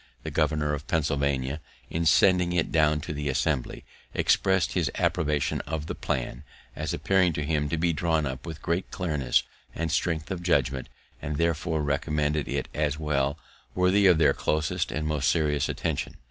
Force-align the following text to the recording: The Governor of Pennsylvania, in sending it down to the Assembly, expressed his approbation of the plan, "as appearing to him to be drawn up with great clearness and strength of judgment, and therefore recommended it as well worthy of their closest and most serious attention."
The 0.23 0.31
Governor 0.31 0.73
of 0.73 0.87
Pennsylvania, 0.87 1.61
in 1.91 2.07
sending 2.07 2.53
it 2.53 2.71
down 2.71 3.01
to 3.01 3.13
the 3.13 3.29
Assembly, 3.29 3.83
expressed 4.15 4.71
his 4.73 4.89
approbation 4.95 5.61
of 5.67 5.85
the 5.85 5.93
plan, 5.93 6.43
"as 6.75 6.91
appearing 6.91 7.33
to 7.33 7.45
him 7.45 7.69
to 7.69 7.77
be 7.77 7.93
drawn 7.93 8.25
up 8.25 8.43
with 8.43 8.63
great 8.63 8.89
clearness 8.89 9.43
and 9.75 9.91
strength 9.91 10.31
of 10.31 10.41
judgment, 10.41 10.89
and 11.21 11.37
therefore 11.37 11.83
recommended 11.83 12.47
it 12.47 12.67
as 12.73 12.97
well 12.97 13.37
worthy 13.75 14.07
of 14.07 14.17
their 14.17 14.33
closest 14.33 14.91
and 14.91 15.05
most 15.05 15.29
serious 15.29 15.69
attention." 15.69 16.17